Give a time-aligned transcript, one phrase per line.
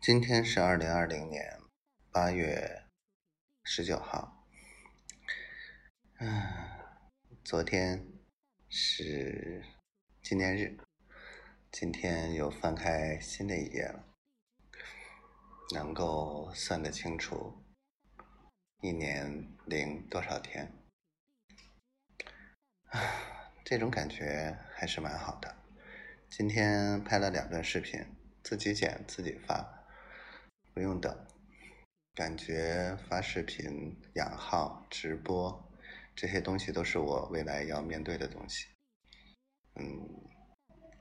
[0.00, 1.60] 今天是二零二零年
[2.12, 2.84] 八月
[3.64, 4.46] 十九号。
[6.18, 6.42] 嗯，
[7.44, 8.06] 昨天
[8.68, 9.64] 是
[10.22, 10.78] 纪念日，
[11.72, 14.04] 今天又翻开新的一页了，
[15.74, 17.64] 能够算得清楚
[18.80, 20.72] 一年零多少天，
[22.86, 23.00] 啊
[23.64, 25.56] 这种感觉还是蛮好的。
[26.30, 28.06] 今天拍了两段视频，
[28.44, 29.77] 自己剪自己发，
[30.78, 31.26] 不用等。
[32.14, 35.68] 感觉发视频、养号、直播。
[36.14, 38.68] 这些东西都是我未来要面对的东西。
[39.74, 40.08] 嗯，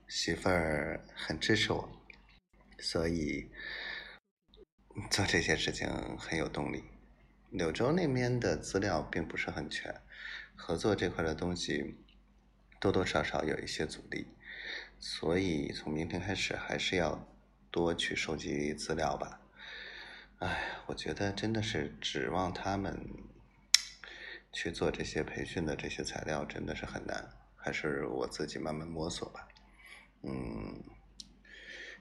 [0.08, 1.88] 媳妇儿很支持我，
[2.80, 3.52] 所以
[5.12, 5.88] 做这些事情
[6.18, 6.84] 很有动力。
[7.52, 10.02] 柳州那边的资料并不是很全，
[10.56, 11.98] 合作这块的东西
[12.80, 14.26] 多多少少有一些阻力，
[15.00, 17.28] 所以从明天开始还是要
[17.70, 19.40] 多去收集资料吧。
[20.40, 23.06] 哎，我觉得真的是指望他们。
[24.54, 29.48] 去做这些培训的这些材料真的是很难，还是我自己慢慢摸索吧。
[30.24, 30.84] 嗯，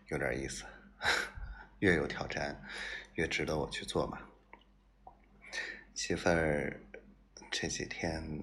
[0.07, 0.65] 有点意思，
[1.81, 2.65] 越有挑战
[3.15, 4.19] 越值得我去做嘛。
[5.93, 6.81] 媳妇儿
[7.51, 8.43] 这几天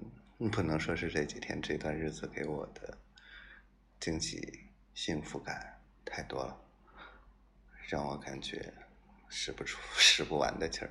[0.52, 2.96] 不能说是这几天这段日子给我的
[3.98, 6.60] 惊喜幸福感太多了，
[7.88, 8.72] 让我感觉
[9.28, 10.90] 使不出使不完的劲儿。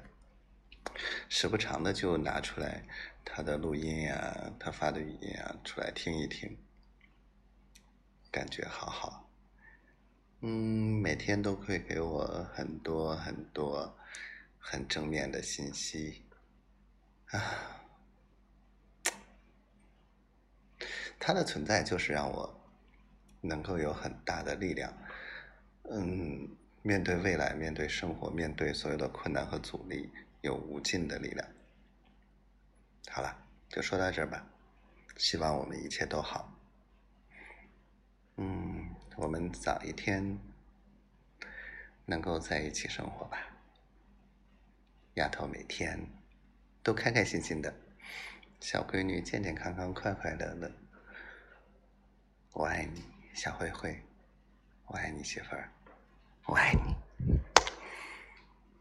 [1.30, 2.84] 时不常的就拿出来
[3.26, 6.58] 他的录音呀，他发的语音啊出来听一听，
[8.32, 9.30] 感觉好好。
[10.42, 13.98] 嗯，每天都会给我很多很多
[14.60, 16.22] 很正面的信息
[17.28, 17.80] 啊。
[21.18, 22.62] 他的存在就是让我
[23.40, 24.94] 能够有很大的力量。
[26.84, 30.12] 面对未来，面对生活，面对所有的困难和阻力。
[30.42, 31.48] 有无尽的力量。
[33.10, 34.46] 好了，就说到这儿吧。
[35.16, 36.54] 希望我们一切都好。
[38.36, 40.38] 嗯，我们早一天
[42.06, 43.38] 能够在一起生活吧。
[45.14, 45.98] 丫头每天
[46.84, 47.74] 都开开心心的，
[48.60, 50.70] 小闺女健健康康、快快乐乐。
[52.52, 53.02] 我爱你，
[53.34, 53.98] 小灰灰。
[54.88, 55.72] 我爱你，媳妇儿。
[56.46, 57.03] 我爱你。